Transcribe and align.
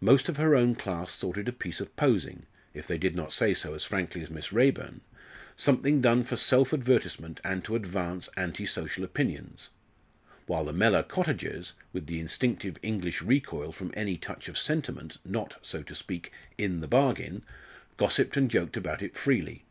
Most 0.00 0.30
of 0.30 0.38
her 0.38 0.54
own 0.54 0.74
class 0.76 1.18
thought 1.18 1.36
it 1.36 1.46
a 1.46 1.52
piece 1.52 1.78
of 1.78 1.94
posing, 1.94 2.46
if 2.72 2.86
they 2.86 2.96
did 2.96 3.14
not 3.14 3.34
say 3.34 3.52
so 3.52 3.74
as 3.74 3.84
frankly 3.84 4.22
as 4.22 4.30
Miss 4.30 4.50
Raeburn 4.50 5.02
something 5.56 6.00
done 6.00 6.24
for 6.24 6.38
self 6.38 6.72
advertisement 6.72 7.38
and 7.44 7.62
to 7.66 7.76
advance 7.76 8.30
anti 8.34 8.64
social 8.64 9.04
opinions; 9.04 9.68
while 10.46 10.64
the 10.64 10.72
Mellor 10.72 11.02
cottagers, 11.02 11.74
with 11.92 12.06
the 12.06 12.18
instinctive 12.18 12.78
English 12.80 13.20
recoil 13.20 13.70
from 13.70 13.92
any 13.94 14.16
touch 14.16 14.48
of 14.48 14.56
sentiment 14.56 15.18
not, 15.22 15.58
so 15.60 15.82
to 15.82 15.94
speak, 15.94 16.32
in 16.56 16.80
the 16.80 16.88
bargain, 16.88 17.42
gossiped 17.98 18.38
and 18.38 18.50
joked 18.50 18.78
about 18.78 19.02
it 19.02 19.18
freely. 19.18 19.66